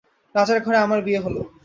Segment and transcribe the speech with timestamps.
[0.35, 1.35] রাজার ঘরে আমার বিয়ে হল।